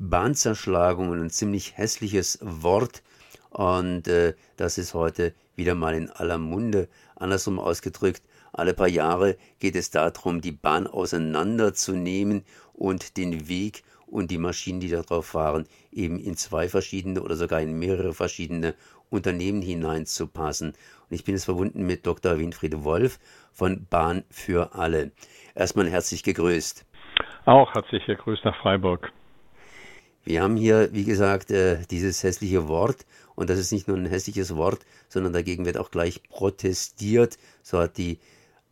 Bahnzerschlagung 0.00 1.12
ein 1.12 1.28
ziemlich 1.28 1.76
hässliches 1.76 2.38
Wort 2.40 3.02
und 3.50 4.08
äh, 4.08 4.34
das 4.56 4.78
ist 4.78 4.94
heute 4.94 5.34
wieder 5.56 5.74
mal 5.74 5.94
in 5.94 6.08
aller 6.08 6.38
Munde. 6.38 6.88
Andersrum 7.16 7.58
ausgedrückt, 7.58 8.22
alle 8.52 8.72
paar 8.72 8.88
Jahre 8.88 9.36
geht 9.58 9.76
es 9.76 9.90
darum, 9.90 10.40
die 10.40 10.52
Bahn 10.52 10.86
auseinanderzunehmen 10.86 12.44
und 12.72 13.18
den 13.18 13.48
Weg 13.48 13.82
und 14.06 14.30
die 14.30 14.38
Maschinen, 14.38 14.80
die 14.80 14.88
darauf 14.88 15.26
fahren, 15.26 15.66
eben 15.92 16.18
in 16.18 16.34
zwei 16.34 16.68
verschiedene 16.68 17.22
oder 17.22 17.36
sogar 17.36 17.60
in 17.60 17.78
mehrere 17.78 18.14
verschiedene 18.14 18.74
Unternehmen 19.10 19.60
hineinzupassen. 19.60 20.70
Und 20.70 21.14
ich 21.14 21.24
bin 21.24 21.34
es 21.34 21.44
verbunden 21.44 21.86
mit 21.86 22.06
Dr. 22.06 22.38
Winfried 22.38 22.84
Wolf 22.84 23.18
von 23.52 23.86
Bahn 23.90 24.24
für 24.30 24.74
alle. 24.74 25.12
Erstmal 25.54 25.90
herzlich 25.90 26.22
gegrüßt. 26.22 26.86
Auch 27.44 27.74
herzlich 27.74 28.06
gegrüßt 28.06 28.44
nach 28.46 28.56
Freiburg. 28.62 29.12
Wir 30.24 30.42
haben 30.42 30.56
hier, 30.56 30.90
wie 30.92 31.04
gesagt, 31.04 31.50
äh, 31.50 31.78
dieses 31.90 32.22
hässliche 32.22 32.68
Wort 32.68 33.06
und 33.34 33.48
das 33.48 33.58
ist 33.58 33.72
nicht 33.72 33.88
nur 33.88 33.96
ein 33.96 34.06
hässliches 34.06 34.54
Wort, 34.54 34.80
sondern 35.08 35.32
dagegen 35.32 35.64
wird 35.64 35.78
auch 35.78 35.90
gleich 35.90 36.22
protestiert. 36.24 37.38
So 37.62 37.78
hat 37.78 37.96
die 37.96 38.18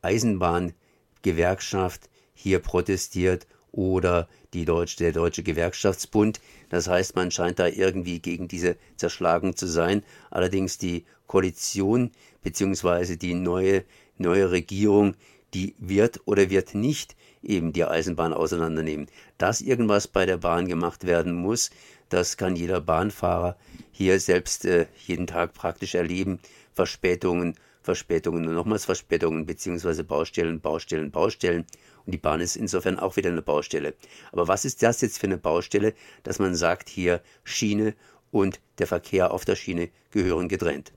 Eisenbahngewerkschaft 0.03 2.11
hier 2.35 2.59
protestiert 2.59 3.47
oder 3.73 4.29
die 4.53 4.65
Deutsche, 4.65 4.99
der 4.99 5.13
Deutsche 5.13 5.43
Gewerkschaftsbund. 5.43 6.41
Das 6.69 6.87
heißt, 6.87 7.17
man 7.17 7.31
scheint 7.31 7.59
da 7.59 7.67
irgendwie 7.67 8.21
gegen 8.21 8.49
diese 8.49 8.77
Zerschlagung 8.97 9.57
zu 9.57 9.67
sein. 9.67 10.03
Allerdings 10.31 10.79
die 10.79 11.05
Koalition 11.27 12.11
bzw. 12.43 13.17
die 13.17 13.35
neue, 13.35 13.85
neue 14.17 14.51
Regierung, 14.51 15.15
die 15.55 15.75
wird 15.79 16.21
oder 16.27 16.51
wird 16.51 16.75
nicht 16.75 17.17
eben 17.43 17.73
die 17.73 17.85
Eisenbahn 17.85 18.33
auseinandernehmen. 18.33 19.07
Dass 19.39 19.61
irgendwas 19.61 20.09
bei 20.09 20.27
der 20.27 20.39
Bahn 20.39 20.69
gemacht 20.69 21.07
werden 21.07 21.33
muss, 21.35 21.71
das 22.09 22.37
kann 22.37 22.57
jeder 22.57 22.81
Bahnfahrer 22.81 23.57
hier 23.93 24.19
selbst 24.21 24.65
äh, 24.65 24.87
jeden 25.07 25.27
Tag 25.27 25.55
praktisch 25.55 25.95
erleben. 25.95 26.41
Verspätungen, 26.73 27.55
Verspätungen 27.83 28.47
und 28.47 28.55
nochmals 28.55 28.85
Verspätungen 28.85 29.47
beziehungsweise 29.47 30.05
Baustellen, 30.05 30.61
Baustellen, 30.61 31.11
Baustellen. 31.11 31.67
Und 32.07 32.13
die 32.13 32.19
Bahn 32.19 32.41
ist 32.41 32.57
insofern 32.57 32.99
auch 32.99 33.17
wieder 33.17 33.31
eine 33.31 33.43
Baustelle. 33.43 33.95
Aber 34.33 34.49
was 34.49 34.65
ist 34.65 34.83
das 34.83 35.01
jetzt 35.01 35.19
für 35.19 35.27
eine 35.27 35.39
Baustelle, 35.39 35.95
dass 36.23 36.39
man 36.39 36.55
sagt, 36.55 36.89
hier 36.89 37.21
Schiene 37.45 37.95
und 38.31 38.61
der 38.79 38.87
Verkehr 38.87 39.33
auf 39.33 39.45
der 39.45 39.57
Schiene 39.57 39.91
gehören 40.11 40.49
getrennt? 40.49 40.93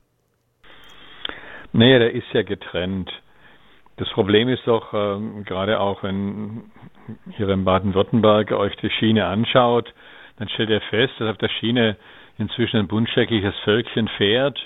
Nee, 1.72 1.98
der 1.98 2.12
ist 2.12 2.26
ja 2.32 2.42
getrennt. 2.42 3.10
Das 3.96 4.08
Problem 4.10 4.48
ist 4.48 4.66
doch, 4.66 4.92
ähm, 4.94 5.44
gerade 5.44 5.78
auch 5.78 6.02
wenn 6.02 6.64
ihr 7.38 7.48
in 7.48 7.64
Baden-Württemberg 7.64 8.52
euch 8.52 8.74
die 8.76 8.90
Schiene 8.90 9.26
anschaut, 9.26 9.92
dann 10.38 10.48
stellt 10.48 10.70
ihr 10.70 10.80
fest, 10.82 11.14
dass 11.18 11.30
auf 11.30 11.38
der 11.38 11.50
Schiene 11.50 11.96
inzwischen 12.38 12.78
ein 12.78 12.88
buntscheckiges 12.88 13.54
Völkchen 13.64 14.08
fährt, 14.16 14.58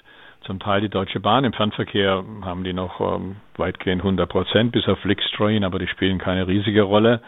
zum 0.42 0.60
Teil 0.60 0.80
die 0.80 0.88
Deutsche 0.88 1.18
Bahn. 1.18 1.44
Im 1.44 1.52
Fernverkehr 1.52 2.24
haben 2.42 2.62
die 2.62 2.72
noch 2.72 3.00
ähm, 3.00 3.36
weitgehend 3.56 4.02
100 4.02 4.28
Prozent, 4.28 4.72
bis 4.72 4.86
auf 4.88 4.98
Flixtrain, 5.00 5.64
aber 5.64 5.78
die 5.80 5.88
spielen 5.88 6.18
keine 6.18 6.46
riesige 6.46 6.82
Rolle. 6.82 7.20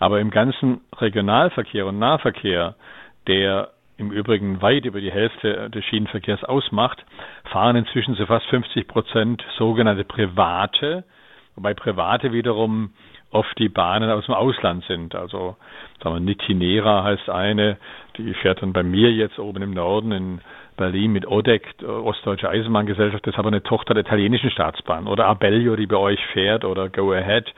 Aber 0.00 0.20
im 0.20 0.30
ganzen 0.30 0.80
Regionalverkehr 0.98 1.86
und 1.86 2.00
Nahverkehr, 2.00 2.74
der 3.28 3.70
im 3.96 4.10
Übrigen 4.10 4.60
weit 4.60 4.86
über 4.86 5.00
die 5.00 5.12
Hälfte 5.12 5.70
des 5.70 5.84
Schienenverkehrs 5.84 6.42
ausmacht, 6.42 7.04
fahren 7.44 7.76
inzwischen 7.76 8.16
so 8.16 8.26
fast 8.26 8.46
50 8.46 8.88
Prozent 8.88 9.44
sogenannte 9.56 10.04
Private, 10.04 11.04
wobei 11.56 11.74
Private 11.74 12.32
wiederum 12.32 12.90
oft 13.30 13.58
die 13.58 13.68
Bahnen 13.68 14.10
aus 14.10 14.26
dem 14.26 14.34
Ausland 14.34 14.84
sind. 14.84 15.14
Also 15.14 15.56
sagen 16.02 16.16
wir, 16.16 16.20
Nitinera 16.20 17.02
heißt 17.02 17.28
eine, 17.28 17.78
die 18.16 18.32
fährt 18.34 18.62
dann 18.62 18.72
bei 18.72 18.82
mir 18.82 19.10
jetzt 19.12 19.38
oben 19.38 19.62
im 19.62 19.72
Norden 19.72 20.12
in 20.12 20.40
Berlin 20.76 21.12
mit 21.12 21.26
ODEC, 21.26 21.82
Ostdeutsche 21.82 22.48
Eisenbahngesellschaft, 22.48 23.26
das 23.26 23.34
ist 23.34 23.38
aber 23.38 23.48
eine 23.48 23.62
Tochter 23.62 23.94
der 23.94 24.04
italienischen 24.04 24.50
Staatsbahn. 24.50 25.06
Oder 25.06 25.26
Abellio, 25.26 25.76
die 25.76 25.86
bei 25.86 25.96
euch 25.96 26.24
fährt, 26.32 26.64
oder 26.64 26.88
Go 26.88 27.12
Ahead. 27.12 27.52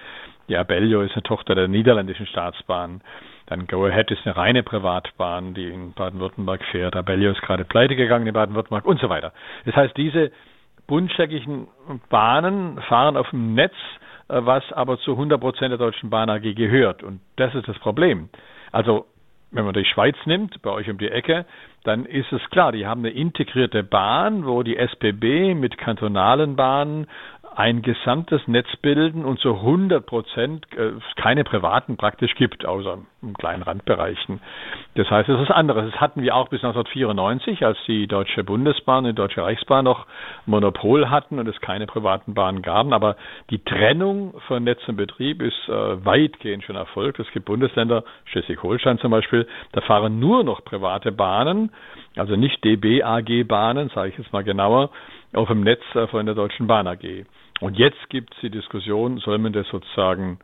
Die 0.48 0.56
Abellio 0.56 1.03
ist 1.03 1.15
eine 1.15 1.22
Tochter 1.22 1.54
der 1.54 1.69
niederländischen 1.69 2.26
Staatsbahn. 2.26 3.00
Dann 3.47 3.66
Go 3.66 3.84
Ahead 3.87 4.10
ist 4.10 4.26
eine 4.26 4.37
reine 4.37 4.62
Privatbahn, 4.62 5.54
die 5.54 5.69
in 5.69 5.92
Baden-Württemberg 5.92 6.65
fährt. 6.66 6.97
Abellio 6.97 7.31
ist 7.31 7.42
gerade 7.42 7.65
pleite 7.65 7.97
gegangen 7.97 8.26
in 8.26 8.34
Baden-Württemberg 8.34 8.84
und 8.84 9.00
so 9.00 9.09
weiter. 9.09 9.32
Das 9.65 9.76
heißt, 9.76 9.97
diese 9.97 10.31
buntscheckigen 10.86 11.69
Bahnen 12.08 12.80
fahren 12.82 13.16
auf 13.16 13.30
dem 13.30 13.54
Netz, 13.54 13.74
äh, 14.28 14.41
was 14.42 14.64
aber 14.72 14.98
zu 14.98 15.12
100 15.12 15.41
Prozent 15.41 15.70
der 15.70 15.78
Deutschen 15.78 16.10
Bahn 16.10 16.30
AG 16.30 16.54
gehört. 16.54 17.02
Und 17.02 17.20
das 17.36 17.54
ist 17.54 17.69
das 17.69 17.78
Problem. 17.78 18.28
Also 18.72 19.06
wenn 19.52 19.64
man 19.64 19.74
die 19.74 19.84
Schweiz 19.84 20.16
nimmt, 20.26 20.60
bei 20.62 20.70
euch 20.70 20.91
um 20.91 20.98
die 20.98 21.08
Ecke, 21.08 21.47
dann 21.84 22.04
ist 22.04 22.32
es 22.32 22.42
klar, 22.50 22.72
die 22.72 22.86
haben 22.86 23.00
eine 23.00 23.10
integrierte 23.10 23.84
Bahn, 23.84 24.44
wo 24.44 24.62
die 24.62 24.76
SBB 24.76 25.54
mit 25.54 25.78
kantonalen 25.78 26.56
Bahnen 26.56 27.06
ein 27.56 27.81
gesamtes 27.81 28.47
Netz 28.47 28.69
bilden 28.83 29.25
und 29.25 29.41
zu 29.41 29.55
100 29.55 30.05
Prozent 30.05 30.67
äh, 30.77 30.93
keine 31.17 31.43
privaten 31.43 31.97
praktisch 31.97 32.34
gibt, 32.34 32.67
außer 32.67 32.99
in 33.22 33.33
kleinen 33.33 33.62
Randbereichen. 33.62 34.41
Das 34.94 35.11
heißt, 35.11 35.31
es 35.31 35.41
ist 35.41 35.50
anderes. 35.50 35.91
Das 35.91 36.00
hatten 36.00 36.21
wir 36.21 36.37
auch 36.37 36.49
bis 36.49 36.62
1994, 36.62 37.65
als 37.65 37.78
die 37.87 38.06
Deutsche 38.06 38.45
Bundesbahn 38.45 39.06
und 39.06 39.12
die 39.12 39.15
Deutsche 39.15 39.43
Reichsbahn 39.43 39.87
noch 39.87 40.06
Monopol 40.45 41.09
hatten 41.09 41.39
und 41.39 41.49
es 41.49 41.59
keine 41.62 41.87
privaten 41.87 42.34
Bahnen 42.34 42.61
gaben. 42.61 42.93
Aber 42.93 43.16
die 43.49 43.65
Trennung 43.65 44.34
von 44.47 44.62
Netz 44.62 44.87
und 44.87 44.97
Betrieb 44.97 45.41
ist 45.41 45.69
äh, 45.69 46.05
weitgehend 46.05 46.62
schon 46.62 46.77
erfolgt. 46.77 47.19
Es 47.21 47.31
gibt 47.33 47.47
Bundesländer, 47.47 48.05
Schleswig-Holstein 48.27 48.99
zum 48.99 49.11
Beispiel, 49.11 49.49
da 49.72 49.81
fahren 49.81 50.21
nur 50.21 50.45
noch 50.45 50.62
private 50.62 51.11
Bahnen, 51.11 51.72
also 52.16 52.37
nicht 52.37 52.62
DB-AG-Bahnen, 52.62 53.89
sage 53.95 54.11
ich 54.11 54.19
jetzt 54.19 54.33
mal 54.34 54.45
genauer, 54.45 54.91
auf 55.36 55.48
dem 55.48 55.62
Netz 55.62 55.82
von 56.10 56.26
der 56.26 56.34
Deutschen 56.34 56.66
Bahn 56.66 56.86
AG. 56.86 57.24
Und 57.60 57.78
jetzt 57.78 58.08
gibt 58.10 58.34
es 58.34 58.41
die 58.41 58.50
Diskussion, 58.50 59.19
soll 59.19 59.38
man 59.38 59.52
das 59.52 59.66
sozusagen 59.69 60.38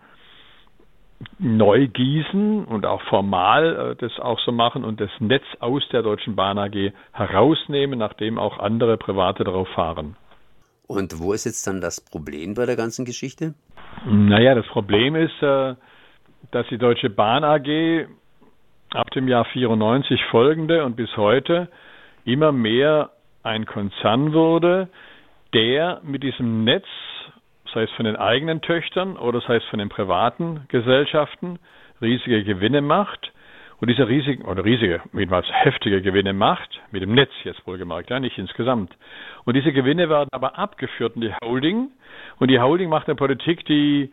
neu 1.39 1.87
gießen 1.87 2.65
und 2.65 2.87
auch 2.87 3.03
formal 3.03 3.93
äh, 3.93 3.97
das 3.97 4.19
auch 4.19 4.41
so 4.41 4.53
machen 4.53 4.85
und 4.85 5.01
das 5.01 5.11
Netz 5.21 5.45
aus 5.61 5.87
der 5.93 6.03
Deutschen 6.03 6.37
Bahn 6.37 6.59
AG 6.59 6.93
herausnehmen, 7.13 7.99
nachdem 7.99 8.39
auch 8.39 8.59
andere 8.59 8.97
Private 8.97 9.45
darauf 9.45 9.69
fahren. 9.69 10.17
Und 10.87 11.21
wo 11.21 11.33
ist 11.33 11.45
jetzt 11.45 11.67
dann 11.67 11.81
das 11.81 12.01
Problem 12.01 12.55
bei 12.55 12.67
der 12.67 12.77
ganzen 12.77 13.05
Geschichte? 13.05 13.55
Naja, 14.05 14.55
das 14.55 14.67
Problem 14.67 15.15
ist, 15.15 15.43
äh, 15.43 15.75
dass 16.51 16.67
die 16.69 16.79
Deutsche 16.79 17.09
Bahn 17.09 17.45
AG 17.45 18.07
ab 18.93 19.11
dem 19.13 19.29
Jahr 19.29 19.45
94 19.45 20.21
folgende 20.31 20.85
und 20.85 20.97
bis 20.97 21.17
heute 21.17 21.69
immer 22.25 22.53
mehr 22.53 23.11
ein 23.43 23.67
Konzern 23.67 24.33
wurde, 24.33 24.89
der 25.55 26.01
mit 26.03 26.23
diesem 26.23 26.65
Netz, 26.65 26.87
sei 27.73 27.85
es 27.85 27.91
von 27.93 28.05
den 28.05 28.17
eigenen 28.17 28.61
Töchtern 28.61 29.17
oder 29.17 29.41
sei 29.41 29.57
es 29.57 29.65
von 29.65 29.79
den 29.79 29.89
privaten 29.89 30.67
Gesellschaften, 30.69 31.59
riesige 32.01 32.45
Gewinne 32.45 32.81
macht 32.81 33.33
und 33.81 33.89
diese 33.89 34.07
riesigen 34.07 34.45
oder 34.45 34.65
riesige, 34.65 35.01
jedenfalls 35.13 35.47
heftige 35.51 36.03
Gewinne 36.03 36.33
macht, 36.33 36.81
mit 36.91 37.03
dem 37.03 37.15
Netz 37.15 37.33
jetzt 37.45 37.67
wohlgemerkt, 37.67 38.11
ja, 38.11 38.21
nicht 38.21 38.39
insgesamt. 38.39 38.95
Und 39.45 39.55
diese 39.57 39.73
Gewinne 39.73 40.09
werden 40.09 40.29
aber 40.33 40.59
abgeführt 40.59 41.17
in 41.17 41.23
die 41.23 41.35
Holding 41.43 41.91
und 42.39 42.49
die 42.49 42.61
Holding 42.61 42.89
macht 42.89 43.09
eine 43.09 43.17
Politik, 43.17 43.65
die 43.67 44.13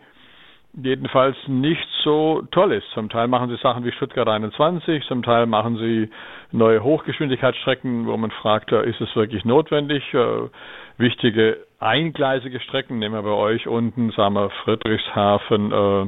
jedenfalls 0.74 1.36
nicht 1.48 1.88
so 2.04 2.44
toll 2.52 2.74
ist. 2.74 2.90
Zum 2.94 3.10
Teil 3.10 3.28
machen 3.28 3.50
sie 3.50 3.58
Sachen 3.58 3.84
wie 3.84 3.92
Stuttgart 3.92 4.28
21, 4.28 5.06
zum 5.08 5.24
Teil 5.24 5.46
machen 5.46 5.78
sie 5.78 6.10
neue 6.52 6.84
Hochgeschwindigkeitsstrecken, 6.84 8.08
wo 8.08 8.16
man 8.18 8.32
fragt, 8.32 8.72
ist 8.72 9.02
es 9.02 9.16
wirklich 9.16 9.46
notwendig? 9.46 10.04
Äh, 10.14 10.50
wichtige 10.98 11.58
eingleisige 11.80 12.60
Strecken, 12.60 13.00
nehmen 13.00 13.16
wir 13.16 13.24
bei 13.24 13.30
euch 13.30 13.68
unten, 13.68 14.12
sagen 14.12 14.36
wir 14.36 14.50
Friedrichshafen, 14.64 15.72
äh, 15.72 16.06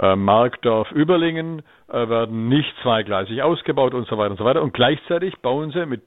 äh, 0.00 0.16
Markdorf, 0.16 0.90
Überlingen, 0.92 1.62
äh, 1.88 2.08
werden 2.08 2.48
nicht 2.48 2.72
zweigleisig 2.82 3.42
ausgebaut 3.42 3.94
und 3.94 4.06
so 4.08 4.18
weiter 4.18 4.32
und 4.32 4.38
so 4.38 4.44
weiter. 4.44 4.62
Und 4.62 4.74
gleichzeitig 4.74 5.38
bauen 5.38 5.70
sie 5.70 5.86
mit 5.86 6.02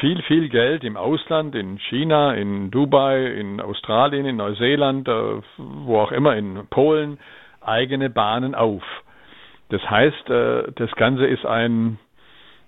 viel, 0.00 0.22
viel 0.22 0.48
Geld 0.48 0.84
im 0.84 0.96
Ausland, 0.96 1.54
in 1.54 1.78
China, 1.78 2.34
in 2.34 2.70
Dubai, 2.70 3.26
in 3.26 3.60
Australien, 3.60 4.26
in 4.26 4.36
Neuseeland, 4.36 5.08
äh, 5.08 5.40
wo 5.56 5.98
auch 6.00 6.12
immer, 6.12 6.36
in 6.36 6.66
Polen, 6.70 7.18
eigene 7.60 8.10
Bahnen 8.10 8.54
auf. 8.54 8.82
Das 9.68 9.82
heißt, 9.88 10.30
äh, 10.30 10.72
das 10.74 10.90
Ganze 10.92 11.26
ist 11.26 11.46
ein, 11.46 11.98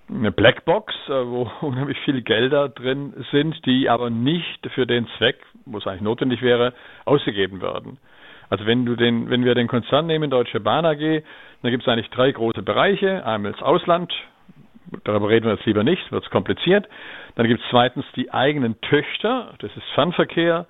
eine 0.09 0.33
Blackbox, 0.33 0.95
äh, 1.09 1.13
wo 1.13 1.51
unheimlich 1.61 1.99
viele 2.05 2.23
Gelder 2.23 2.69
drin 2.69 3.15
sind, 3.31 3.65
die 3.67 3.89
aber 3.89 4.11
nicht 4.11 4.67
für 4.75 4.87
den 4.87 5.07
Zweck, 5.19 5.39
wo 5.67 5.79
es 5.79 5.87
eigentlich 5.87 6.03
notwendig 6.03 6.43
wäre, 6.43 6.73
ausgegeben 7.05 7.61
werden. 7.61 7.99
Also 8.51 8.67
wenn 8.67 8.85
du 8.87 8.95
den, 8.95 9.31
wenn 9.31 9.45
wir 9.45 9.55
den 9.55 9.69
Konzern 9.69 10.07
nehmen, 10.07 10.31
Deutsche 10.31 10.61
Bahn 10.61 10.85
AG, 10.85 11.23
dann 11.63 11.71
gibt 11.71 11.83
es 11.83 11.89
eigentlich 11.89 12.11
drei 12.11 12.31
große 12.31 12.63
Bereiche. 12.63 13.25
Einmal 13.27 13.53
das 13.53 13.63
Ausland, 13.63 14.13
darüber 15.05 15.29
reden 15.29 15.47
wir 15.47 15.55
jetzt 15.55 15.67
lieber 15.67 15.85
nicht, 15.85 16.11
wird 16.13 16.25
es 16.25 16.31
kompliziert. 16.31 16.89
Dann 17.37 17.47
gibt 17.49 17.61
es 17.61 17.67
zweitens 17.71 18.05
die 18.17 18.33
eigenen 18.33 18.81
Töchter, 18.81 19.55
das 19.59 19.71
ist 19.77 19.87
Fernverkehr, 19.95 20.67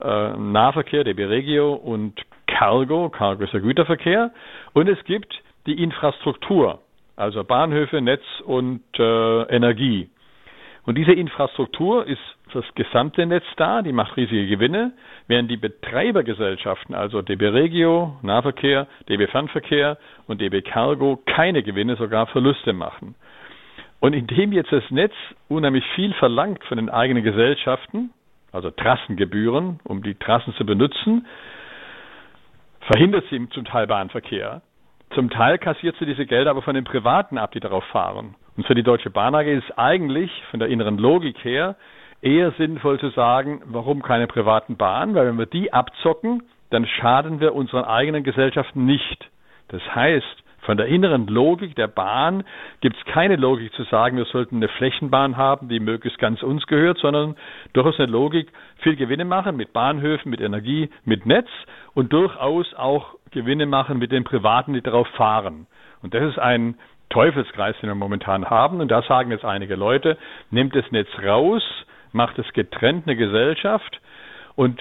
äh, 0.00 0.30
Nahverkehr, 0.36 1.04
DB 1.04 1.24
Regio 1.24 1.74
und 1.74 2.20
Cargo, 2.46 3.08
Cargo 3.10 3.44
ist 3.44 3.52
der 3.52 3.60
Güterverkehr. 3.60 4.32
Und 4.72 4.88
es 4.88 5.02
gibt 5.04 5.32
die 5.66 5.82
Infrastruktur, 5.82 6.80
also 7.16 7.44
Bahnhöfe, 7.44 8.00
Netz 8.00 8.22
und 8.44 8.82
äh, 8.98 9.42
Energie. 9.54 10.08
Und 10.88 10.96
diese 10.96 11.12
Infrastruktur 11.12 12.06
ist 12.06 12.22
das 12.54 12.64
gesamte 12.74 13.26
Netz 13.26 13.44
da, 13.56 13.82
die 13.82 13.92
macht 13.92 14.16
riesige 14.16 14.46
Gewinne, 14.46 14.92
während 15.26 15.50
die 15.50 15.58
Betreibergesellschaften, 15.58 16.94
also 16.94 17.20
DB 17.20 17.48
Regio, 17.48 18.16
Nahverkehr, 18.22 18.86
DB 19.06 19.26
Fernverkehr 19.26 19.98
und 20.26 20.40
DB 20.40 20.62
Cargo 20.62 21.20
keine 21.26 21.62
Gewinne, 21.62 21.96
sogar 21.96 22.26
Verluste 22.28 22.72
machen. 22.72 23.14
Und 24.00 24.12
indem 24.12 24.52
jetzt 24.52 24.72
das 24.72 24.88
Netz 24.90 25.14
unheimlich 25.48 25.84
viel 25.94 26.12
verlangt 26.14 26.62
von 26.64 26.76
den 26.76 26.88
eigenen 26.88 27.24
Gesellschaften, 27.24 28.10
also 28.52 28.70
Trassengebühren, 28.70 29.80
um 29.84 30.02
die 30.02 30.14
Trassen 30.14 30.54
zu 30.54 30.64
benutzen, 30.64 31.26
verhindert 32.80 33.24
sie 33.30 33.48
zum 33.50 33.64
Teil 33.64 33.86
Bahnverkehr. 33.86 34.62
Zum 35.14 35.30
Teil 35.30 35.58
kassiert 35.58 35.96
sie 35.98 36.06
diese 36.06 36.26
Gelder 36.26 36.50
aber 36.50 36.62
von 36.62 36.74
den 36.74 36.84
Privaten 36.84 37.38
ab, 37.38 37.52
die 37.52 37.60
darauf 37.60 37.84
fahren. 37.84 38.34
Und 38.56 38.66
für 38.66 38.74
die 38.74 38.82
Deutsche 38.82 39.10
Bahn 39.10 39.34
AG 39.34 39.46
ist 39.46 39.78
eigentlich 39.78 40.30
von 40.50 40.60
der 40.60 40.68
inneren 40.68 40.98
Logik 40.98 41.42
her 41.44 41.76
eher 42.20 42.52
sinnvoll 42.52 42.98
zu 42.98 43.10
sagen, 43.10 43.62
warum 43.66 44.02
keine 44.02 44.26
privaten 44.26 44.76
Bahnen? 44.76 45.14
Weil 45.14 45.26
wenn 45.26 45.38
wir 45.38 45.46
die 45.46 45.72
abzocken, 45.72 46.42
dann 46.70 46.86
schaden 46.86 47.40
wir 47.40 47.54
unseren 47.54 47.84
eigenen 47.84 48.24
Gesellschaften 48.24 48.84
nicht. 48.84 49.30
Das 49.68 49.82
heißt, 49.94 50.44
von 50.68 50.76
der 50.76 50.88
inneren 50.88 51.26
Logik 51.28 51.76
der 51.76 51.86
Bahn 51.86 52.44
gibt 52.82 52.94
es 52.94 53.04
keine 53.06 53.36
Logik 53.36 53.72
zu 53.72 53.84
sagen, 53.84 54.18
wir 54.18 54.26
sollten 54.26 54.56
eine 54.56 54.68
Flächenbahn 54.68 55.38
haben, 55.38 55.70
die 55.70 55.80
möglichst 55.80 56.18
ganz 56.18 56.42
uns 56.42 56.66
gehört, 56.66 56.98
sondern 56.98 57.36
durchaus 57.72 57.98
eine 57.98 58.12
Logik, 58.12 58.52
viel 58.82 58.94
Gewinne 58.94 59.24
machen 59.24 59.56
mit 59.56 59.72
Bahnhöfen, 59.72 60.30
mit 60.30 60.42
Energie, 60.42 60.90
mit 61.06 61.24
Netz 61.24 61.48
und 61.94 62.12
durchaus 62.12 62.74
auch 62.74 63.14
Gewinne 63.30 63.64
machen 63.64 63.98
mit 63.98 64.12
den 64.12 64.24
Privaten, 64.24 64.74
die 64.74 64.82
darauf 64.82 65.08
fahren. 65.16 65.66
Und 66.02 66.12
das 66.12 66.22
ist 66.24 66.38
ein 66.38 66.74
Teufelskreis, 67.08 67.74
den 67.80 67.88
wir 67.88 67.94
momentan 67.94 68.50
haben. 68.50 68.82
Und 68.82 68.90
da 68.90 69.00
sagen 69.00 69.30
jetzt 69.30 69.46
einige 69.46 69.74
Leute, 69.74 70.18
nimmt 70.50 70.76
das 70.76 70.84
Netz 70.90 71.08
raus, 71.24 71.62
macht 72.12 72.38
es 72.38 72.52
getrennt 72.52 73.06
eine 73.06 73.16
Gesellschaft 73.16 74.02
und 74.54 74.78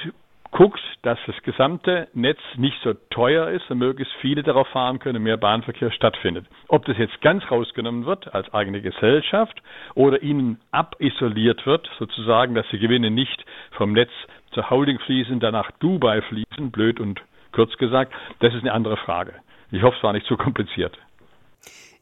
guckt, 0.51 0.79
dass 1.01 1.19
das 1.27 1.35
gesamte 1.43 2.07
Netz 2.13 2.39
nicht 2.55 2.77
so 2.83 2.93
teuer 3.09 3.49
ist 3.49 3.69
und 3.69 3.79
möglichst 3.79 4.13
viele 4.21 4.43
darauf 4.43 4.67
fahren 4.69 4.99
können, 4.99 5.23
mehr 5.23 5.37
Bahnverkehr 5.37 5.91
stattfindet. 5.91 6.45
Ob 6.67 6.85
das 6.85 6.97
jetzt 6.97 7.21
ganz 7.21 7.43
rausgenommen 7.49 8.05
wird 8.05 8.33
als 8.33 8.53
eigene 8.53 8.81
Gesellschaft 8.81 9.61
oder 9.95 10.21
ihnen 10.21 10.59
abisoliert 10.71 11.65
wird, 11.65 11.89
sozusagen, 11.99 12.55
dass 12.55 12.65
die 12.71 12.79
Gewinne 12.79 13.11
nicht 13.11 13.45
vom 13.71 13.93
Netz 13.93 14.11
zur 14.51 14.69
Holding 14.69 14.99
fließen, 14.99 15.39
dann 15.39 15.53
nach 15.53 15.71
Dubai 15.79 16.21
fließen, 16.21 16.71
blöd 16.71 16.99
und 16.99 17.21
kurz 17.51 17.75
gesagt, 17.77 18.13
das 18.39 18.53
ist 18.53 18.61
eine 18.61 18.73
andere 18.73 18.97
Frage. 18.97 19.33
Ich 19.71 19.81
hoffe, 19.83 19.97
es 19.97 20.03
war 20.03 20.13
nicht 20.13 20.25
zu 20.27 20.37
kompliziert. 20.37 20.97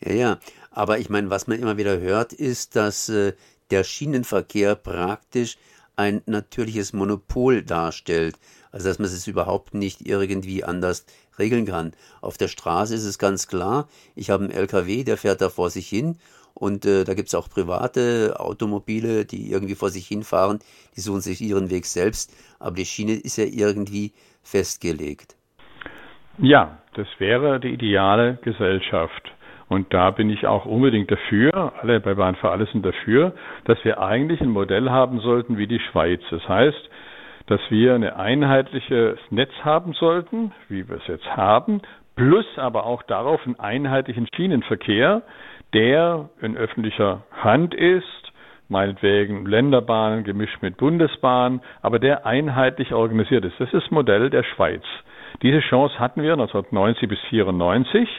Ja, 0.01 0.13
ja, 0.13 0.37
aber 0.71 0.99
ich 0.99 1.09
meine, 1.09 1.29
was 1.29 1.47
man 1.47 1.59
immer 1.59 1.77
wieder 1.77 1.99
hört, 1.99 2.33
ist, 2.33 2.75
dass 2.75 3.09
äh, 3.09 3.33
der 3.71 3.83
Schienenverkehr 3.83 4.75
praktisch 4.75 5.57
ein 5.95 6.21
natürliches 6.25 6.93
Monopol 6.93 7.63
darstellt. 7.63 8.35
Also 8.71 8.89
dass 8.89 8.99
man 8.99 9.05
es 9.05 9.27
überhaupt 9.27 9.73
nicht 9.73 10.05
irgendwie 10.05 10.63
anders 10.63 11.05
regeln 11.39 11.65
kann. 11.65 11.93
Auf 12.21 12.37
der 12.37 12.49
Straße 12.49 12.93
ist 12.93 13.05
es 13.05 13.17
ganz 13.17 13.47
klar, 13.47 13.87
ich 14.15 14.29
habe 14.29 14.43
einen 14.43 14.53
LKW, 14.53 15.03
der 15.03 15.17
fährt 15.17 15.41
da 15.41 15.49
vor 15.49 15.69
sich 15.69 15.87
hin 15.87 16.17
und 16.53 16.85
äh, 16.85 17.03
da 17.03 17.13
gibt 17.13 17.27
es 17.27 17.35
auch 17.35 17.49
private 17.49 18.35
Automobile, 18.39 19.25
die 19.25 19.51
irgendwie 19.51 19.75
vor 19.75 19.89
sich 19.89 20.07
hinfahren, 20.07 20.59
die 20.95 21.01
suchen 21.01 21.21
sich 21.21 21.41
ihren 21.41 21.69
Weg 21.69 21.85
selbst, 21.85 22.33
aber 22.59 22.75
die 22.75 22.85
Schiene 22.85 23.13
ist 23.13 23.37
ja 23.37 23.45
irgendwie 23.45 24.13
festgelegt. 24.41 25.35
Ja, 26.37 26.79
das 26.95 27.07
wäre 27.17 27.59
die 27.59 27.69
ideale 27.69 28.37
Gesellschaft. 28.41 29.31
Und 29.67 29.93
da 29.93 30.11
bin 30.11 30.29
ich 30.29 30.45
auch 30.45 30.65
unbedingt 30.65 31.09
dafür, 31.09 31.73
alle 31.81 31.99
bei 31.99 32.13
Bahn 32.13 32.35
für 32.35 32.51
alles 32.51 32.71
sind 32.71 32.85
dafür, 32.85 33.33
dass 33.65 33.83
wir 33.83 33.99
eigentlich 33.99 34.41
ein 34.41 34.49
Modell 34.49 34.89
haben 34.89 35.19
sollten 35.19 35.57
wie 35.57 35.67
die 35.67 35.79
Schweiz. 35.79 36.21
Das 36.29 36.47
heißt, 36.47 36.89
dass 37.47 37.61
wir 37.69 37.95
ein 37.95 38.03
einheitliches 38.03 39.17
Netz 39.29 39.51
haben 39.63 39.93
sollten, 39.93 40.51
wie 40.69 40.87
wir 40.87 40.97
es 40.97 41.07
jetzt 41.07 41.35
haben, 41.35 41.81
plus 42.15 42.45
aber 42.57 42.85
auch 42.85 43.03
darauf 43.03 43.45
einen 43.45 43.59
einheitlichen 43.59 44.27
Schienenverkehr, 44.35 45.23
der 45.73 46.29
in 46.41 46.55
öffentlicher 46.57 47.23
Hand 47.31 47.73
ist, 47.73 48.05
meinetwegen 48.69 49.45
Länderbahnen 49.45 50.23
gemischt 50.23 50.61
mit 50.61 50.77
Bundesbahn, 50.77 51.61
aber 51.81 51.99
der 51.99 52.25
einheitlich 52.25 52.93
organisiert 52.93 53.45
ist. 53.45 53.59
Das 53.59 53.67
ist 53.73 53.83
das 53.85 53.91
Modell 53.91 54.29
der 54.29 54.43
Schweiz. 54.43 54.83
Diese 55.41 55.59
Chance 55.59 55.99
hatten 55.99 56.21
wir 56.21 56.33
1990 56.33 57.09
bis 57.09 57.19
1994, 57.31 58.09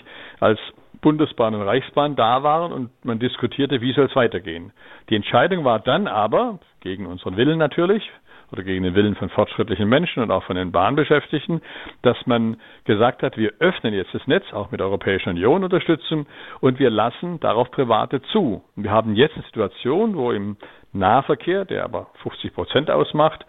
als 0.41 0.61
Bundesbahn 1.01 1.55
und 1.55 1.63
Reichsbahn 1.63 2.17
da 2.17 2.43
waren 2.43 2.73
und 2.73 2.91
man 3.05 3.19
diskutierte, 3.19 3.81
wie 3.81 3.93
soll 3.93 4.07
es 4.07 4.17
weitergehen. 4.17 4.73
Die 5.09 5.17
Entscheidung 5.17 5.65
war 5.65 5.79
dann 5.81 6.07
aber, 6.07 6.59
gegen 6.81 7.07
unseren 7.07 7.37
Willen 7.37 7.59
natürlich, 7.59 8.11
oder 8.53 8.63
gegen 8.63 8.85
den 8.85 8.95
Willen 8.95 9.17
von 9.17 9.29
fortschrittlichen 9.29 9.89
Menschen 9.89 10.23
und 10.23 10.31
auch 10.31 10.45
von 10.45 10.57
den 10.57 10.73
Bahnbeschäftigten, 10.73 11.63
dass 12.03 12.17
man 12.27 12.59
gesagt 12.85 13.23
hat, 13.23 13.37
wir 13.37 13.53
öffnen 13.59 13.93
jetzt 13.93 14.15
das 14.15 14.27
Netz, 14.27 14.53
auch 14.53 14.71
mit 14.71 14.81
der 14.81 14.87
Europäischen 14.87 15.31
Union 15.31 15.65
Unterstützung, 15.65 16.27
und 16.61 16.79
wir 16.79 16.91
lassen 16.91 17.41
darauf 17.41 17.71
Private 17.71 18.23
zu. 18.33 18.63
Und 18.77 18.85
wir 18.85 18.91
haben 18.91 19.15
jetzt 19.15 19.35
eine 19.35 19.45
Situation, 19.45 20.17
wo 20.17 20.31
im 20.31 20.57
Nahverkehr, 20.93 21.65
der 21.65 21.85
aber 21.85 22.09
50 22.23 22.55
Prozent 22.55 22.91
ausmacht, 22.91 23.45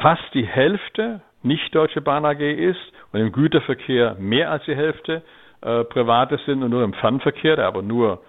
fast 0.00 0.22
die 0.34 0.46
Hälfte 0.46 1.20
nicht 1.42 1.74
Deutsche 1.74 2.00
Bahn 2.00 2.24
AG 2.24 2.40
ist 2.40 2.80
und 3.12 3.20
im 3.20 3.32
Güterverkehr 3.32 4.16
mehr 4.18 4.50
als 4.50 4.64
die 4.64 4.76
Hälfte 4.76 5.22
äh, 5.62 5.84
private 5.84 6.38
sind 6.46 6.62
und 6.62 6.70
nur 6.70 6.84
im 6.84 6.92
Fernverkehr, 6.94 7.56
der 7.56 7.66
aber 7.66 7.82
nur 7.82 8.20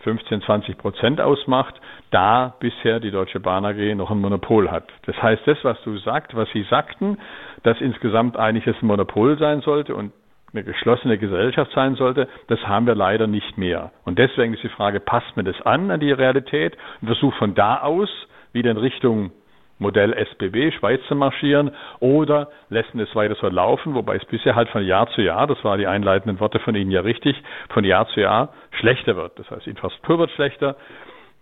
15, 0.00 0.42
20 0.42 0.78
Prozent 0.78 1.20
ausmacht, 1.20 1.74
da 2.10 2.54
bisher 2.60 3.00
die 3.00 3.10
Deutsche 3.10 3.40
Bahn 3.40 3.64
AG 3.64 3.94
noch 3.94 4.10
ein 4.10 4.20
Monopol 4.20 4.70
hat. 4.70 4.84
Das 5.06 5.20
heißt, 5.20 5.42
das, 5.46 5.58
was 5.64 5.80
du 5.82 5.98
sagst, 5.98 6.34
was 6.36 6.48
Sie 6.52 6.62
sagten, 6.64 7.18
dass 7.64 7.80
insgesamt 7.80 8.36
eigentlich 8.36 8.66
es 8.66 8.80
ein 8.80 8.86
Monopol 8.86 9.38
sein 9.38 9.60
sollte 9.60 9.94
und 9.94 10.12
eine 10.52 10.64
geschlossene 10.64 11.18
Gesellschaft 11.18 11.72
sein 11.74 11.94
sollte, 11.96 12.28
das 12.46 12.60
haben 12.66 12.86
wir 12.86 12.94
leider 12.94 13.26
nicht 13.26 13.58
mehr. 13.58 13.92
Und 14.04 14.18
deswegen 14.18 14.54
ist 14.54 14.62
die 14.62 14.68
Frage, 14.68 15.00
passt 15.00 15.36
mir 15.36 15.44
das 15.44 15.60
an, 15.62 15.90
an 15.90 16.00
die 16.00 16.12
Realität 16.12 16.76
und 17.00 17.08
versucht 17.08 17.36
von 17.36 17.54
da 17.54 17.80
aus 17.80 18.08
wieder 18.52 18.70
in 18.70 18.78
Richtung 18.78 19.32
Modell 19.78 20.12
SBB, 20.12 20.72
Schweiz 20.72 21.00
zu 21.08 21.14
marschieren, 21.14 21.70
oder 22.00 22.50
lassen 22.68 23.00
es 23.00 23.14
weiter 23.14 23.36
so 23.40 23.48
laufen, 23.48 23.94
wobei 23.94 24.16
es 24.16 24.24
bisher 24.24 24.54
halt 24.54 24.68
von 24.70 24.84
Jahr 24.84 25.08
zu 25.10 25.22
Jahr, 25.22 25.46
das 25.46 25.62
waren 25.64 25.78
die 25.78 25.86
einleitenden 25.86 26.40
Worte 26.40 26.58
von 26.58 26.74
Ihnen 26.74 26.90
ja 26.90 27.00
richtig, 27.00 27.36
von 27.70 27.84
Jahr 27.84 28.08
zu 28.08 28.20
Jahr 28.20 28.52
schlechter 28.80 29.16
wird. 29.16 29.38
Das 29.38 29.50
heißt, 29.50 29.66
Infrastruktur 29.66 30.18
wird 30.18 30.30
schlechter, 30.32 30.76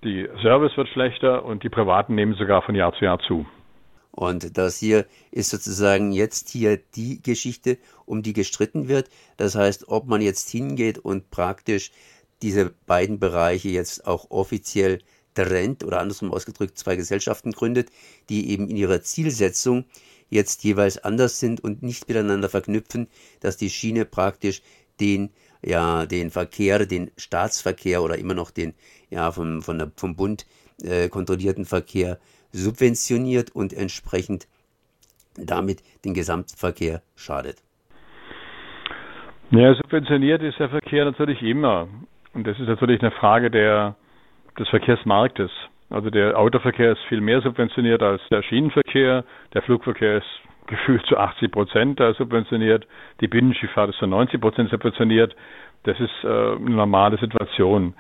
die 0.05 0.29
Service 0.43 0.77
wird 0.77 0.89
schlechter 0.89 1.45
und 1.45 1.63
die 1.63 1.69
Privaten 1.69 2.15
nehmen 2.15 2.35
sogar 2.35 2.63
von 2.63 2.75
Jahr 2.75 2.93
zu 2.93 3.05
Jahr 3.05 3.19
zu. 3.21 3.47
Und 4.11 4.57
das 4.57 4.79
hier 4.79 5.05
ist 5.31 5.51
sozusagen 5.51 6.11
jetzt 6.13 6.49
hier 6.49 6.79
die 6.97 7.23
Geschichte, 7.23 7.77
um 8.07 8.23
die 8.23 8.33
gestritten 8.33 8.89
wird. 8.89 9.11
Das 9.37 9.55
heißt, 9.55 9.89
ob 9.89 10.07
man 10.07 10.23
jetzt 10.23 10.49
hingeht 10.49 10.99
und 10.99 11.31
praktisch 11.31 11.91
diese 12.43 12.73
beiden 12.87 13.19
Bereiche 13.19 13.69
jetzt 13.69 14.07
auch 14.07 14.31
offiziell 14.31 15.01
trennt 15.37 15.85
oder 15.85 16.01
andersrum 16.01 16.33
ausgedrückt 16.33 16.79
zwei 16.79 16.97
Gesellschaften 16.97 17.53
gründet, 17.53 17.91
die 18.29 18.51
eben 18.51 18.69
in 18.69 18.77
ihrer 18.77 19.03
Zielsetzung 19.03 19.85
jetzt 20.29 20.65
jeweils 20.65 20.99
anders 20.99 21.39
sind 21.39 21.63
und 21.63 21.83
nicht 21.83 22.09
miteinander 22.09 22.49
verknüpfen, 22.49 23.07
dass 23.41 23.57
die 23.57 23.71
Schiene 23.71 24.05
praktisch 24.05 24.63
den 24.99 25.31
ja 25.63 26.07
den 26.07 26.31
Verkehr, 26.31 26.85
den 26.87 27.11
Staatsverkehr 27.17 28.03
oder 28.03 28.19
immer 28.19 28.35
noch 28.35 28.51
den 28.51 28.75
ja 29.11 29.31
vom, 29.31 29.63
von 29.63 29.79
der, 29.79 29.93
vom 29.97 30.17
Bund 30.17 30.47
äh, 30.83 31.09
kontrollierten 31.09 31.65
Verkehr 31.65 32.19
subventioniert 32.53 33.55
und 33.55 33.73
entsprechend 33.73 34.49
damit 35.37 35.83
den 36.05 36.15
Gesamtverkehr 36.15 37.03
schadet. 37.15 37.63
Ja, 39.51 39.75
subventioniert 39.75 40.43
ist 40.43 40.59
der 40.59 40.71
Verkehr 40.71 41.05
natürlich 41.05 41.41
immer. 41.43 41.89
Und 42.33 42.47
das 42.47 42.59
ist 42.59 42.67
natürlich 42.67 43.01
eine 43.01 43.13
Frage 43.13 43.51
der 43.51 43.97
des 44.59 44.69
Verkehrsmarktes. 44.69 45.51
Also 45.91 46.11
der 46.11 46.39
Autoverkehr 46.39 46.93
ist 46.93 47.03
viel 47.09 47.21
mehr 47.21 47.41
subventioniert 47.41 48.03
als 48.03 48.21
der 48.31 48.43
Schienenverkehr. 48.43 49.25
Der 49.55 49.63
Flugverkehr 49.63 50.19
ist 50.19 50.41
gefühlt 50.67 51.07
zu 51.07 51.17
80 51.17 51.53
Prozent 51.53 52.01
subventioniert. 52.19 52.87
Die 53.21 53.29
Binnenschifffahrt 53.29 53.91
ist 53.91 53.99
zu 53.99 54.07
90 54.07 54.41
Prozent 54.41 54.71
subventioniert. 54.71 55.37
Das 55.85 55.99
ist 56.01 56.25
äh, 56.25 56.27
eine 56.27 56.71
normale 56.71 57.19
Situation. 57.19 57.95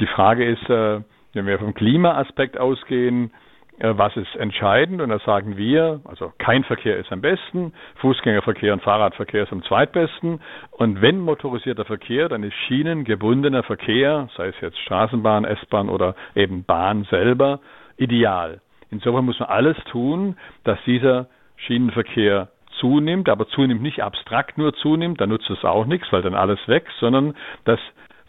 Die 0.00 0.06
Frage 0.06 0.44
ist, 0.44 0.68
äh, 0.68 1.00
wenn 1.32 1.46
wir 1.46 1.58
vom 1.58 1.74
Klimaaspekt 1.74 2.58
ausgehen, 2.58 3.32
was 3.80 4.16
ist 4.16 4.36
entscheidend? 4.36 5.00
Und 5.00 5.08
da 5.08 5.18
sagen 5.20 5.56
wir, 5.56 6.00
also 6.04 6.32
kein 6.38 6.64
Verkehr 6.64 6.96
ist 6.96 7.10
am 7.10 7.20
besten, 7.20 7.72
Fußgängerverkehr 7.96 8.72
und 8.72 8.82
Fahrradverkehr 8.82 9.42
ist 9.42 9.52
am 9.52 9.62
zweitbesten. 9.64 10.40
Und 10.70 11.02
wenn 11.02 11.18
motorisierter 11.18 11.84
Verkehr, 11.84 12.28
dann 12.28 12.42
ist 12.44 12.54
schienengebundener 12.68 13.62
Verkehr, 13.62 14.28
sei 14.36 14.48
es 14.48 14.60
jetzt 14.60 14.78
Straßenbahn, 14.80 15.44
S-Bahn 15.44 15.88
oder 15.88 16.14
eben 16.34 16.64
Bahn 16.64 17.04
selber, 17.10 17.60
ideal. 17.96 18.60
Insofern 18.90 19.24
muss 19.24 19.40
man 19.40 19.48
alles 19.48 19.76
tun, 19.90 20.36
dass 20.62 20.78
dieser 20.86 21.26
Schienenverkehr 21.56 22.48
zunimmt, 22.78 23.28
aber 23.28 23.48
zunimmt 23.48 23.82
nicht 23.82 24.02
abstrakt 24.02 24.58
nur 24.58 24.74
zunimmt, 24.74 25.20
dann 25.20 25.30
nutzt 25.30 25.50
es 25.50 25.64
auch 25.64 25.86
nichts, 25.86 26.12
weil 26.12 26.22
dann 26.22 26.34
alles 26.34 26.58
weg, 26.68 26.86
sondern 27.00 27.34
dass 27.64 27.80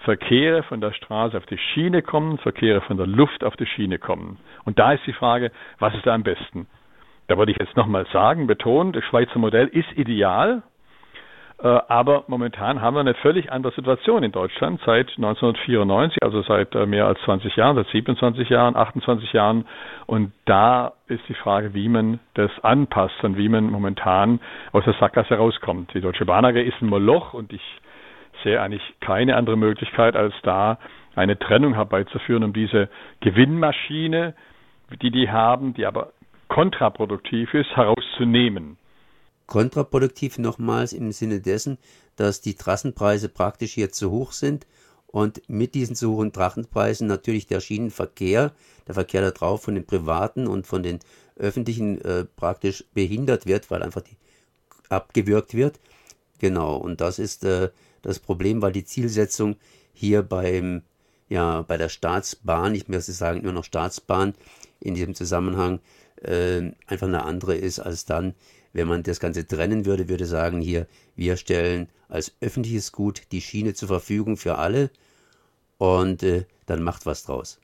Verkehre 0.05 0.63
von 0.63 0.79
der 0.79 0.93
Straße 0.93 1.35
auf 1.35 1.45
die 1.47 1.57
Schiene 1.57 2.01
kommen, 2.01 2.37
Verkehre 2.37 2.81
von 2.81 2.95
der 2.95 3.07
Luft 3.07 3.43
auf 3.43 3.55
die 3.57 3.65
Schiene 3.65 3.99
kommen. 3.99 4.37
Und 4.63 4.79
da 4.79 4.93
ist 4.93 5.05
die 5.05 5.13
Frage, 5.13 5.51
was 5.79 5.93
ist 5.95 6.05
da 6.05 6.13
am 6.13 6.23
besten? 6.23 6.67
Da 7.27 7.37
würde 7.37 7.51
ich 7.51 7.57
jetzt 7.57 7.75
nochmal 7.75 8.05
sagen, 8.13 8.47
betonen, 8.47 8.93
das 8.93 9.03
Schweizer 9.03 9.39
Modell 9.39 9.67
ist 9.67 9.91
ideal, 9.97 10.61
äh, 11.57 11.67
aber 11.67 12.25
momentan 12.27 12.81
haben 12.81 12.95
wir 12.95 12.99
eine 12.99 13.15
völlig 13.15 13.51
andere 13.51 13.73
Situation 13.73 14.23
in 14.23 14.31
Deutschland 14.31 14.79
seit 14.85 15.07
1994, 15.15 16.21
also 16.21 16.41
seit 16.43 16.75
äh, 16.75 16.85
mehr 16.85 17.07
als 17.07 17.19
20 17.21 17.55
Jahren, 17.55 17.75
seit 17.77 17.87
27 17.87 18.49
Jahren, 18.49 18.75
28 18.75 19.31
Jahren. 19.33 19.65
Und 20.05 20.33
da 20.45 20.93
ist 21.07 21.23
die 21.29 21.33
Frage, 21.33 21.73
wie 21.73 21.87
man 21.87 22.19
das 22.33 22.51
anpasst 22.61 23.23
und 23.23 23.37
wie 23.37 23.49
man 23.49 23.71
momentan 23.71 24.39
aus 24.73 24.83
der 24.83 24.93
Sackgasse 24.99 25.35
rauskommt. 25.35 25.93
Die 25.93 26.01
Deutsche 26.01 26.25
Bahn 26.25 26.45
AG 26.45 26.57
ist 26.57 26.81
ein 26.81 26.89
Moloch 26.89 27.33
und 27.33 27.53
ich 27.53 27.63
sehe 28.43 28.61
eigentlich 28.61 28.83
keine 29.01 29.35
andere 29.35 29.57
Möglichkeit, 29.57 30.15
als 30.15 30.33
da 30.43 30.79
eine 31.15 31.39
Trennung 31.39 31.75
herbeizuführen, 31.75 32.43
um 32.43 32.53
diese 32.53 32.89
Gewinnmaschine, 33.21 34.35
die 35.01 35.11
die 35.11 35.29
haben, 35.29 35.73
die 35.73 35.85
aber 35.85 36.11
kontraproduktiv 36.47 37.53
ist, 37.53 37.75
herauszunehmen 37.75 38.77
kontraproduktiv 39.47 40.37
nochmals 40.37 40.93
im 40.93 41.11
Sinne 41.11 41.39
dessen, 41.39 41.77
dass 42.15 42.41
die 42.41 42.55
Trassenpreise 42.55 43.29
praktisch 43.29 43.77
jetzt 43.77 43.97
zu 43.97 44.11
hoch 44.11 44.31
sind 44.31 44.65
und 45.07 45.47
mit 45.49 45.75
diesen 45.75 45.95
zu 45.95 46.15
hohen 46.15 46.33
Trassenpreisen 46.33 47.07
natürlich 47.07 47.47
der 47.47 47.59
Schienenverkehr, 47.59 48.53
der 48.87 48.93
Verkehr 48.93 49.21
da 49.21 49.31
drauf 49.31 49.63
von 49.63 49.75
den 49.75 49.85
privaten 49.85 50.47
und 50.47 50.67
von 50.67 50.83
den 50.83 50.99
öffentlichen 51.37 52.01
äh, 52.01 52.25
praktisch 52.25 52.85
behindert 52.93 53.45
wird, 53.45 53.69
weil 53.69 53.83
einfach 53.83 54.01
die 54.01 54.17
abgewürgt 54.89 55.53
wird. 55.53 55.79
Genau, 56.39 56.75
und 56.75 57.01
das 57.01 57.19
ist 57.19 57.43
äh, 57.43 57.69
das 58.09 58.19
Problem, 58.19 58.61
weil 58.61 58.71
die 58.71 58.85
Zielsetzung 58.85 59.55
hier 59.93 60.21
beim, 60.21 60.83
ja, 61.29 61.61
bei 61.61 61.77
der 61.77 61.89
Staatsbahn, 61.89 62.75
ich 62.75 62.87
möchte 62.87 63.11
sagen 63.11 63.41
nur 63.43 63.53
noch 63.53 63.63
Staatsbahn, 63.63 64.33
in 64.79 64.95
diesem 64.95 65.15
Zusammenhang 65.15 65.79
äh, 66.21 66.71
einfach 66.87 67.07
eine 67.07 67.23
andere 67.23 67.55
ist 67.55 67.79
als 67.79 68.05
dann 68.05 68.35
wenn 68.75 68.89
man 68.89 69.03
das 69.03 69.19
Ganze 69.21 69.47
trennen 69.47 69.85
würde, 69.85 70.09
würde 70.09 70.25
sagen, 70.25 70.59
hier, 70.59 70.85
wir 71.15 71.37
stellen 71.37 71.87
als 72.09 72.37
öffentliches 72.41 72.91
Gut 72.91 73.31
die 73.31 73.39
Schiene 73.39 73.73
zur 73.73 73.87
Verfügung 73.87 74.35
für 74.35 74.57
alle 74.57 74.89
und 75.79 76.21
äh, 76.23 76.43
dann 76.67 76.83
macht 76.83 77.05
was 77.05 77.25
draus. 77.25 77.61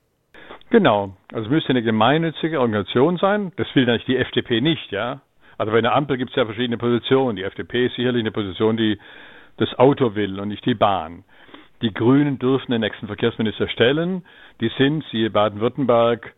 Genau, 0.70 1.14
also 1.32 1.50
müsste 1.50 1.70
eine 1.70 1.82
gemeinnützige 1.82 2.58
Organisation 2.58 3.18
sein. 3.18 3.52
Das 3.56 3.66
will 3.74 3.84
natürlich 3.84 4.06
die 4.06 4.16
FDP 4.16 4.62
nicht, 4.62 4.90
ja. 4.90 5.20
Also 5.58 5.70
bei 5.70 5.78
einer 5.78 5.94
Ampel 5.94 6.16
gibt 6.16 6.30
es 6.30 6.36
ja 6.36 6.46
verschiedene 6.46 6.78
Positionen. 6.78 7.36
Die 7.36 7.42
FDP 7.42 7.86
ist 7.86 7.96
sicherlich 7.96 8.20
eine 8.20 8.32
Position, 8.32 8.78
die 8.78 8.98
das 9.56 9.74
Auto 9.78 10.14
will 10.14 10.40
und 10.40 10.48
nicht 10.48 10.64
die 10.66 10.74
Bahn. 10.74 11.24
Die 11.82 11.92
Grünen 11.92 12.38
dürfen 12.38 12.70
den 12.70 12.80
nächsten 12.80 13.08
Verkehrsminister 13.08 13.68
stellen. 13.68 14.24
Die 14.60 14.70
sind, 14.78 15.04
siehe 15.10 15.30
Baden-Württemberg, 15.30 16.32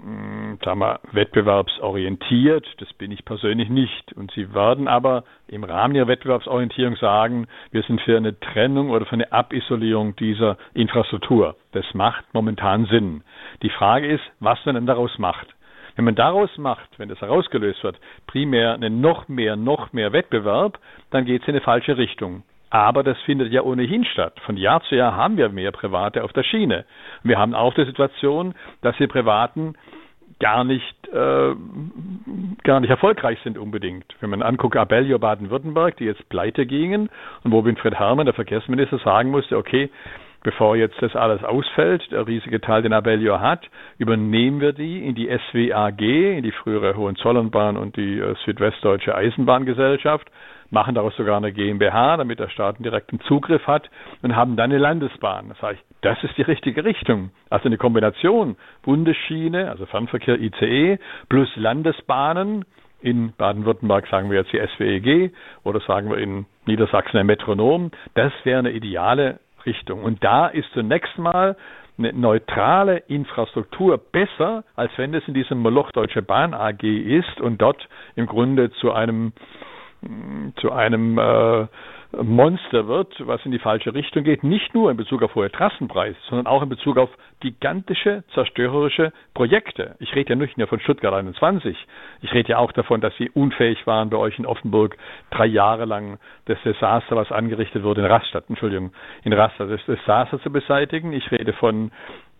hm, 0.00 0.58
sagen 0.64 0.80
wir, 0.80 1.00
wettbewerbsorientiert. 1.12 2.66
Das 2.78 2.92
bin 2.94 3.12
ich 3.12 3.24
persönlich 3.24 3.68
nicht. 3.68 4.12
Und 4.14 4.32
sie 4.32 4.52
werden 4.54 4.88
aber 4.88 5.22
im 5.46 5.62
Rahmen 5.62 5.94
ihrer 5.94 6.08
Wettbewerbsorientierung 6.08 6.96
sagen, 6.96 7.46
wir 7.70 7.82
sind 7.82 8.00
für 8.00 8.16
eine 8.16 8.38
Trennung 8.40 8.90
oder 8.90 9.06
für 9.06 9.12
eine 9.12 9.30
Abisolierung 9.30 10.16
dieser 10.16 10.56
Infrastruktur. 10.74 11.54
Das 11.70 11.84
macht 11.94 12.24
momentan 12.32 12.86
Sinn. 12.86 13.22
Die 13.62 13.70
Frage 13.70 14.08
ist, 14.08 14.24
was 14.40 14.58
man 14.66 14.74
denn 14.74 14.86
daraus 14.86 15.16
macht. 15.18 15.46
Wenn 15.96 16.04
man 16.04 16.14
daraus 16.14 16.56
macht, 16.58 16.88
wenn 16.98 17.08
das 17.08 17.20
herausgelöst 17.20 17.82
wird, 17.84 17.98
primär 18.26 18.74
einen 18.74 19.00
noch 19.00 19.28
mehr, 19.28 19.56
noch 19.56 19.92
mehr 19.92 20.12
Wettbewerb, 20.12 20.78
dann 21.10 21.24
geht 21.24 21.42
es 21.42 21.48
in 21.48 21.54
eine 21.54 21.60
falsche 21.60 21.96
Richtung. 21.96 22.42
Aber 22.70 23.02
das 23.02 23.20
findet 23.22 23.52
ja 23.52 23.62
ohnehin 23.62 24.04
statt. 24.06 24.40
Von 24.46 24.56
Jahr 24.56 24.82
zu 24.84 24.94
Jahr 24.96 25.14
haben 25.14 25.36
wir 25.36 25.50
mehr 25.50 25.72
Private 25.72 26.24
auf 26.24 26.32
der 26.32 26.42
Schiene. 26.42 26.86
Wir 27.22 27.38
haben 27.38 27.54
auch 27.54 27.74
die 27.74 27.84
Situation, 27.84 28.54
dass 28.80 28.96
die 28.96 29.06
Privaten 29.06 29.74
gar 30.40 30.64
nicht 30.64 31.08
äh, 31.08 31.54
gar 32.64 32.80
nicht 32.80 32.90
erfolgreich 32.90 33.38
sind 33.44 33.58
unbedingt. 33.58 34.06
Wenn 34.20 34.30
man 34.30 34.42
anguckt, 34.42 34.76
Abellio 34.76 35.18
Baden-Württemberg, 35.18 35.98
die 35.98 36.04
jetzt 36.04 36.26
pleite 36.30 36.66
gingen 36.66 37.10
und 37.44 37.52
wo 37.52 37.64
Winfried 37.64 37.94
Herrmann, 37.94 38.26
der 38.26 38.34
Verkehrsminister, 38.34 38.98
sagen 38.98 39.30
musste, 39.30 39.56
okay, 39.56 39.90
bevor 40.42 40.76
jetzt 40.76 41.00
das 41.00 41.14
alles 41.16 41.42
ausfällt, 41.44 42.10
der 42.10 42.26
riesige 42.26 42.60
Teil, 42.60 42.82
den 42.82 42.92
Abellio 42.92 43.40
hat, 43.40 43.68
übernehmen 43.98 44.60
wir 44.60 44.72
die 44.72 45.06
in 45.06 45.14
die 45.14 45.28
SWAG, 45.50 46.00
in 46.00 46.42
die 46.42 46.52
frühere 46.52 46.96
Hohenzollernbahn 46.96 47.76
und 47.76 47.96
die 47.96 48.18
äh, 48.18 48.34
Südwestdeutsche 48.44 49.14
Eisenbahngesellschaft 49.14 50.28
machen 50.72 50.94
daraus 50.94 51.14
sogar 51.16 51.36
eine 51.36 51.52
GmbH, 51.52 52.16
damit 52.16 52.38
der 52.40 52.48
Staat 52.48 52.76
einen 52.76 52.84
direkten 52.84 53.20
Zugriff 53.20 53.66
hat 53.66 53.90
und 54.22 54.34
haben 54.34 54.56
dann 54.56 54.70
eine 54.70 54.78
Landesbahn. 54.78 55.50
Das 55.50 55.60
heißt, 55.60 55.80
das 56.00 56.22
ist 56.24 56.36
die 56.38 56.42
richtige 56.42 56.84
Richtung. 56.84 57.30
Also 57.50 57.66
eine 57.66 57.76
Kombination 57.76 58.56
Bundesschiene, 58.82 59.70
also 59.70 59.84
Fernverkehr 59.86 60.40
ICE 60.40 60.98
plus 61.28 61.48
Landesbahnen. 61.56 62.64
In 63.02 63.32
Baden-Württemberg 63.36 64.06
sagen 64.08 64.30
wir 64.30 64.38
jetzt 64.38 64.52
die 64.52 64.62
SWEG 64.76 65.34
oder 65.64 65.80
sagen 65.80 66.08
wir 66.08 66.18
in 66.18 66.46
Niedersachsen 66.66 67.18
ein 67.18 67.26
Metronom. 67.26 67.90
Das 68.14 68.32
wäre 68.44 68.60
eine 68.60 68.70
ideale 68.70 69.40
Richtung. 69.66 70.02
Und 70.04 70.22
da 70.24 70.46
ist 70.48 70.70
zunächst 70.72 71.16
mal 71.18 71.56
eine 71.98 72.12
neutrale 72.12 72.98
Infrastruktur 73.08 73.98
besser, 73.98 74.64
als 74.74 74.90
wenn 74.96 75.14
es 75.14 75.26
in 75.28 75.34
diesem 75.34 75.58
Moloch 75.58 75.92
Deutsche 75.92 76.22
Bahn 76.22 76.54
AG 76.54 76.82
ist 76.82 77.40
und 77.40 77.60
dort 77.60 77.88
im 78.16 78.26
Grunde 78.26 78.70
zu 78.72 78.92
einem 78.92 79.32
zu 80.56 80.72
einem 80.72 81.16
äh, 81.16 81.66
Monster 82.20 82.88
wird, 82.88 83.14
was 83.26 83.44
in 83.44 83.52
die 83.52 83.58
falsche 83.58 83.94
Richtung 83.94 84.24
geht, 84.24 84.44
nicht 84.44 84.74
nur 84.74 84.90
in 84.90 84.96
Bezug 84.96 85.22
auf 85.22 85.34
hohe 85.34 85.50
Trassenpreise, 85.50 86.16
sondern 86.28 86.46
auch 86.46 86.62
in 86.62 86.68
Bezug 86.68 86.98
auf 86.98 87.10
gigantische 87.40 88.24
zerstörerische 88.34 89.12
Projekte. 89.34 89.96
Ich 89.98 90.14
rede 90.14 90.30
ja 90.30 90.36
nicht 90.36 90.58
nur 90.58 90.66
von 90.66 90.80
Stuttgart 90.80 91.14
21. 91.14 91.76
Ich 92.20 92.32
rede 92.32 92.50
ja 92.50 92.58
auch 92.58 92.72
davon, 92.72 93.00
dass 93.00 93.16
sie 93.16 93.30
unfähig 93.30 93.86
waren, 93.86 94.10
bei 94.10 94.18
euch 94.18 94.38
in 94.38 94.46
Offenburg 94.46 94.96
drei 95.30 95.46
Jahre 95.46 95.86
lang 95.86 96.18
das 96.44 96.58
Desaster, 96.64 97.16
was 97.16 97.32
angerichtet 97.32 97.82
wurde 97.82 98.02
in 98.02 98.06
Rastatt, 98.06 98.44
Entschuldigung, 98.48 98.92
in 99.24 99.32
Rastatt, 99.32 99.70
das 99.70 99.84
Desaster 99.86 100.40
zu 100.40 100.50
beseitigen. 100.50 101.12
Ich 101.12 101.30
rede 101.30 101.52
von 101.52 101.92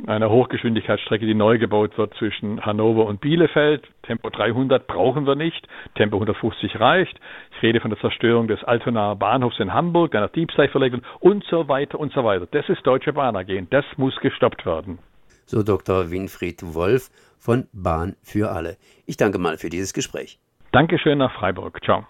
einer 0.06 0.30
Hochgeschwindigkeitsstrecke, 0.30 1.26
die 1.26 1.34
neu 1.34 1.58
gebaut 1.58 1.96
wird 1.98 2.14
zwischen 2.14 2.64
Hannover 2.64 3.06
und 3.06 3.20
Bielefeld. 3.20 3.86
Tempo 4.02 4.30
300 4.30 4.86
brauchen 4.86 5.26
wir 5.26 5.34
nicht, 5.34 5.66
Tempo 5.94 6.16
150 6.16 6.80
reicht. 6.80 7.18
Ich 7.56 7.62
rede 7.62 7.80
von 7.80 7.90
der 7.90 8.00
Zerstörung 8.00 8.48
des 8.48 8.62
Altonaer 8.64 9.16
Bahnhofs 9.16 9.58
in 9.60 9.72
Hamburg, 9.72 10.12
der 10.12 10.22
nach 10.22 10.30
Diebstahl 10.30 10.68
verlegt 10.68 10.94
wird 10.94 11.04
und 11.20 11.44
so 11.44 11.68
weiter 11.68 11.98
und 12.00 12.12
so 12.12 12.24
weiter. 12.24 12.46
Das 12.50 12.68
ist 12.68 12.86
Deutsche 12.86 13.12
Bahn 13.12 13.36
AG. 13.36 13.66
Das 13.70 13.84
muss 13.96 14.16
gestoppt 14.20 14.66
werden. 14.66 14.98
So 15.46 15.62
Dr. 15.62 16.10
Winfried 16.10 16.62
Wolf 16.74 17.10
von 17.38 17.66
Bahn 17.72 18.14
für 18.22 18.50
alle. 18.50 18.76
Ich 19.06 19.16
danke 19.16 19.38
mal 19.38 19.58
für 19.58 19.68
dieses 19.68 19.92
Gespräch. 19.92 20.38
Dankeschön 20.72 21.18
nach 21.18 21.32
Freiburg. 21.32 21.82
Ciao. 21.84 22.06